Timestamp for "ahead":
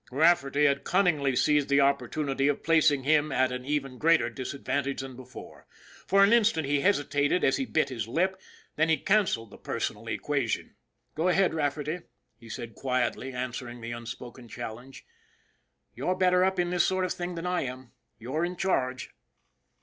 11.27-11.53